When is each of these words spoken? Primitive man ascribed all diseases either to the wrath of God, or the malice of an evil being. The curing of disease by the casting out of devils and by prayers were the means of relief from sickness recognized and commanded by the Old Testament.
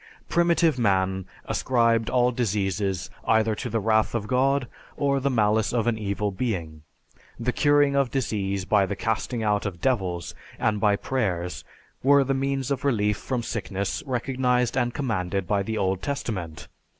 Primitive 0.27 0.79
man 0.79 1.27
ascribed 1.45 2.09
all 2.09 2.31
diseases 2.31 3.11
either 3.27 3.53
to 3.53 3.69
the 3.69 3.79
wrath 3.79 4.15
of 4.15 4.25
God, 4.25 4.67
or 4.97 5.19
the 5.19 5.29
malice 5.29 5.71
of 5.71 5.85
an 5.85 5.95
evil 5.99 6.31
being. 6.31 6.81
The 7.39 7.51
curing 7.53 7.95
of 7.95 8.09
disease 8.09 8.65
by 8.65 8.87
the 8.87 8.95
casting 8.95 9.43
out 9.43 9.63
of 9.67 9.79
devils 9.79 10.33
and 10.57 10.79
by 10.81 10.95
prayers 10.95 11.63
were 12.01 12.23
the 12.23 12.33
means 12.33 12.71
of 12.71 12.83
relief 12.83 13.17
from 13.17 13.43
sickness 13.43 14.01
recognized 14.07 14.75
and 14.75 14.91
commanded 14.91 15.45
by 15.47 15.61
the 15.61 15.77
Old 15.77 16.01
Testament. 16.01 16.67